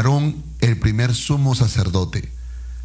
[0.00, 2.32] Aarón, el primer sumo sacerdote.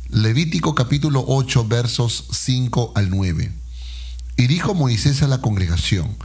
[0.09, 3.53] Levítico capítulo 8 versos 5 al 9.
[4.35, 6.17] Y dijo Moisés a la congregación,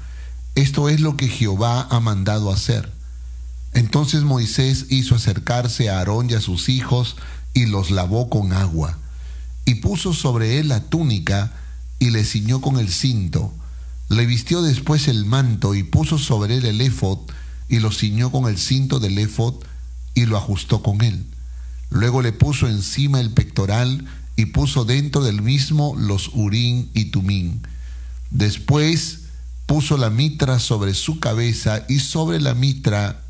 [0.56, 2.92] esto es lo que Jehová ha mandado hacer.
[3.72, 7.14] Entonces Moisés hizo acercarse a Aarón y a sus hijos
[7.54, 8.98] y los lavó con agua,
[9.66, 11.52] y puso sobre él la túnica
[12.00, 13.54] y le ciñó con el cinto.
[14.08, 17.20] Le vistió después el manto y puso sobre él el efod
[17.68, 19.54] y lo ciñó con el cinto del efod
[20.20, 21.24] y lo ajustó con él.
[21.90, 24.06] Luego le puso encima el pectoral
[24.36, 27.66] y puso dentro del mismo los urín y tumín.
[28.30, 29.20] Después
[29.66, 33.22] puso la mitra sobre su cabeza y sobre la mitra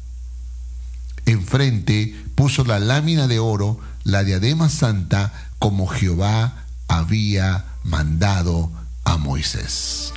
[1.27, 8.71] enfrente puso la lámina de oro, la diadema santa, como Jehová había mandado
[9.05, 10.13] a Moisés.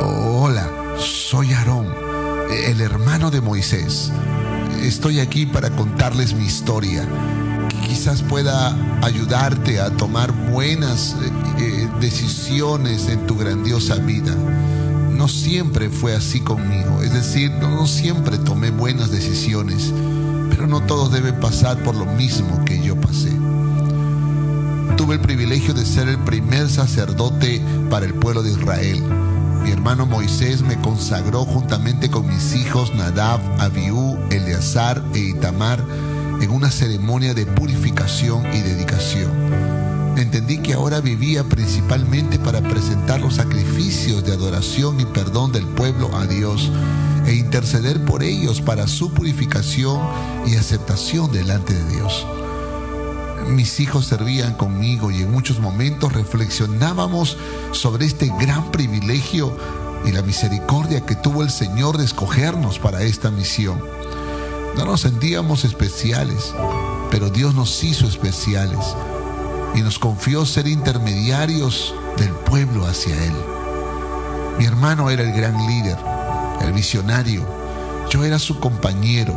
[0.00, 1.92] Hola, soy Aarón,
[2.62, 4.12] el hermano de Moisés.
[4.82, 7.06] Estoy aquí para contarles mi historia,
[7.88, 14.34] quizás pueda ayudarte a tomar buenas eh, eh, decisiones en tu grandiosa vida.
[15.10, 19.92] No siempre fue así conmigo, es decir, no siempre tomé buenas decisiones,
[20.50, 23.32] pero no todos deben pasar por lo mismo que yo pasé.
[24.96, 29.02] Tuve el privilegio de ser el primer sacerdote para el pueblo de Israel
[29.64, 35.82] mi hermano Moisés me consagró juntamente con mis hijos Nadab, Abiú, Eleazar e Itamar
[36.42, 39.32] en una ceremonia de purificación y dedicación.
[40.18, 46.14] Entendí que ahora vivía principalmente para presentar los sacrificios de adoración y perdón del pueblo
[46.14, 46.70] a Dios
[47.26, 49.98] e interceder por ellos para su purificación
[50.46, 52.26] y aceptación delante de Dios
[53.48, 57.36] mis hijos servían conmigo y en muchos momentos reflexionábamos
[57.72, 59.56] sobre este gran privilegio
[60.04, 63.82] y la misericordia que tuvo el Señor de escogernos para esta misión.
[64.76, 66.52] No nos sentíamos especiales,
[67.10, 68.94] pero Dios nos hizo especiales
[69.74, 73.34] y nos confió ser intermediarios del pueblo hacia Él.
[74.58, 75.98] Mi hermano era el gran líder,
[76.60, 77.44] el visionario,
[78.10, 79.34] yo era su compañero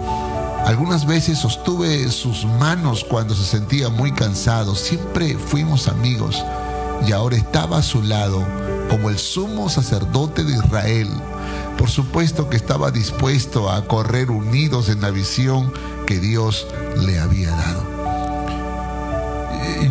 [0.68, 4.76] algunas veces sostuve sus manos cuando se sentía muy cansado.
[4.76, 6.44] Siempre fuimos amigos
[7.08, 8.46] y ahora estaba a su lado
[8.90, 11.08] como el sumo sacerdote de Israel.
[11.78, 15.72] Por supuesto que estaba dispuesto a correr unidos en la visión
[16.06, 16.68] que Dios
[16.98, 17.97] le había dado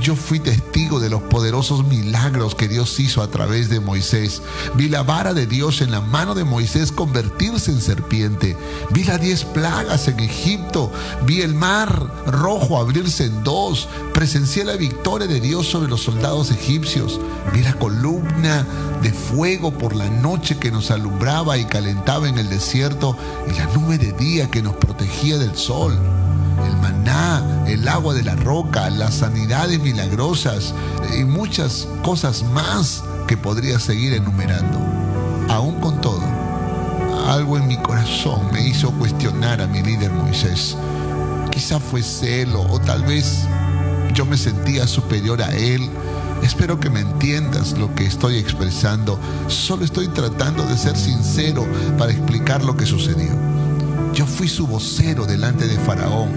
[0.00, 4.42] yo fui testigo de los poderosos milagros que Dios hizo a través de Moisés.
[4.74, 8.56] Vi la vara de Dios en la mano de Moisés convertirse en serpiente.
[8.90, 10.92] Vi las diez plagas en Egipto.
[11.26, 13.88] Vi el mar rojo abrirse en dos.
[14.12, 17.20] Presencié la victoria de Dios sobre los soldados egipcios.
[17.52, 18.66] Vi la columna
[19.02, 23.16] de fuego por la noche que nos alumbraba y calentaba en el desierto
[23.48, 25.96] y la nube de día que nos protegía del sol
[26.64, 30.74] el maná, el agua de la roca, las sanidades milagrosas
[31.18, 34.78] y muchas cosas más que podría seguir enumerando.
[35.48, 36.22] Aún con todo,
[37.28, 40.76] algo en mi corazón me hizo cuestionar a mi líder Moisés.
[41.50, 43.46] Quizá fue celo o tal vez
[44.14, 45.90] yo me sentía superior a él.
[46.42, 49.18] Espero que me entiendas lo que estoy expresando.
[49.48, 51.66] Solo estoy tratando de ser sincero
[51.98, 53.55] para explicar lo que sucedió.
[54.16, 56.30] Yo fui su vocero delante de Faraón.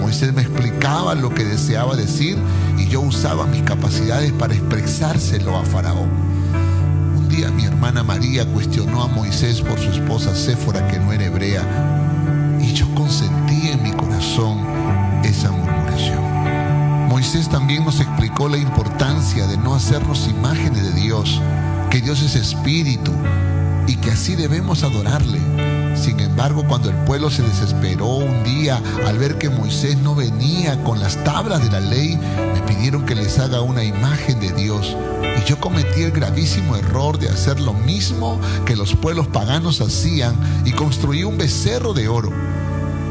[0.00, 2.38] Moisés me explicaba lo que deseaba decir
[2.78, 6.10] y yo usaba mis capacidades para expresárselo a Faraón.
[7.16, 11.24] Un día mi hermana María cuestionó a Moisés por su esposa Séfora, que no era
[11.24, 14.64] hebrea, y yo consentí en mi corazón
[15.24, 17.08] esa murmuración.
[17.08, 21.42] Moisés también nos explicó la importancia de no hacernos imágenes de Dios,
[21.90, 23.10] que Dios es espíritu
[23.88, 29.16] y que así debemos adorarle sin embargo, cuando el pueblo se desesperó un día al
[29.16, 32.18] ver que Moisés no venía con las tablas de la ley,
[32.52, 34.94] me pidieron que les haga una imagen de Dios.
[35.22, 40.36] Y yo cometí el gravísimo error de hacer lo mismo que los pueblos paganos hacían
[40.66, 42.30] y construí un becerro de oro.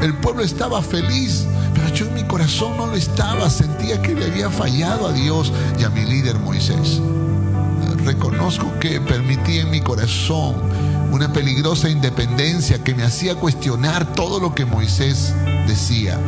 [0.00, 3.50] El pueblo estaba feliz, pero yo en mi corazón no lo estaba.
[3.50, 7.00] Sentía que le había fallado a Dios y a mi líder Moisés.
[8.04, 10.56] Reconozco que permití en mi corazón
[11.10, 15.32] una peligrosa independencia que me hacía cuestionar todo lo que Moisés
[15.66, 16.18] decía,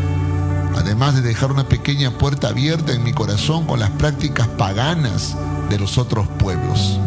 [0.74, 5.36] además de dejar una pequeña puerta abierta en mi corazón con las prácticas paganas
[5.68, 6.98] de los otros pueblos.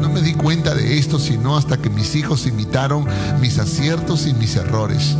[0.00, 3.06] No me di cuenta de esto sino hasta que mis hijos imitaron
[3.40, 5.16] mis aciertos y mis errores.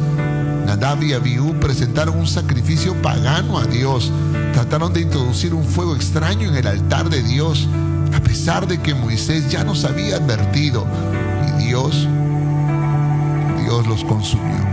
[0.65, 4.11] Nadab y Abiú presentaron un sacrificio pagano a Dios.
[4.55, 7.69] Trataron de introducir un fuego extraño en el altar de Dios,
[8.15, 10.87] a pesar de que Moisés ya nos había advertido
[11.75, 12.07] Dios,
[13.63, 14.65] Dios los consumió.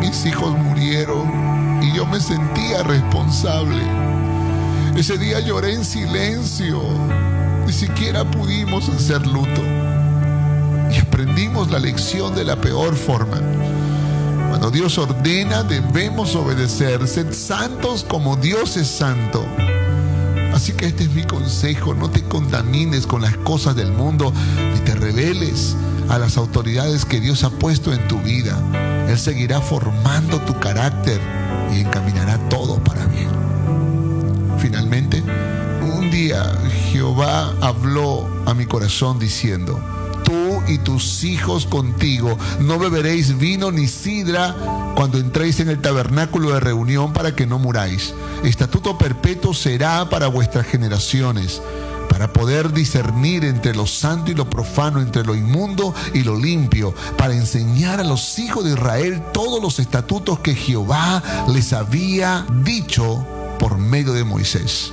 [0.00, 3.82] mis hijos murieron y yo me sentía responsable.
[4.96, 6.82] Ese día lloré en silencio,
[7.66, 9.62] ni siquiera pudimos hacer luto.
[10.90, 13.40] Y aprendimos la lección de la peor forma.
[14.48, 19.44] Cuando Dios ordena, debemos obedecer, ser santos como Dios es santo.
[20.56, 24.32] Así que este es mi consejo, no te contamines con las cosas del mundo
[24.72, 25.76] ni te rebeles
[26.08, 28.58] a las autoridades que Dios ha puesto en tu vida.
[29.06, 31.20] Él seguirá formando tu carácter
[31.74, 33.28] y encaminará todo para bien.
[34.58, 35.22] Finalmente,
[35.94, 36.50] un día
[36.90, 39.78] Jehová habló a mi corazón diciendo,
[40.26, 44.54] tú y tus hijos contigo no beberéis vino ni sidra
[44.96, 48.12] cuando entréis en el tabernáculo de reunión para que no muráis.
[48.42, 51.62] Estatuto perpetuo será para vuestras generaciones
[52.08, 56.94] para poder discernir entre lo santo y lo profano, entre lo inmundo y lo limpio,
[57.18, 61.22] para enseñar a los hijos de Israel todos los estatutos que Jehová
[61.52, 63.26] les había dicho
[63.58, 64.92] por medio de Moisés.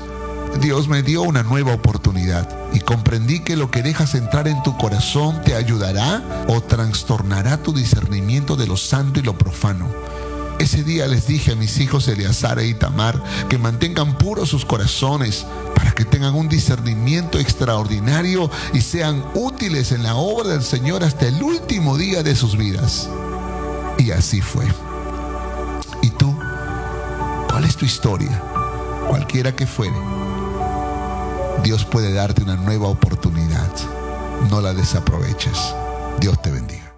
[0.59, 4.77] Dios me dio una nueva oportunidad y comprendí que lo que dejas entrar en tu
[4.77, 9.89] corazón te ayudará o trastornará tu discernimiento de lo santo y lo profano.
[10.59, 15.45] Ese día les dije a mis hijos Eleazar e Itamar que mantengan puros sus corazones
[15.75, 21.27] para que tengan un discernimiento extraordinario y sean útiles en la obra del Señor hasta
[21.27, 23.09] el último día de sus vidas.
[23.97, 24.65] Y así fue.
[26.01, 26.33] ¿Y tú?
[27.49, 28.41] ¿Cuál es tu historia?
[29.09, 30.22] Cualquiera que fuere.
[31.61, 33.69] Dios puede darte una nueva oportunidad.
[34.49, 35.75] No la desaproveches.
[36.19, 36.92] Dios te bendiga.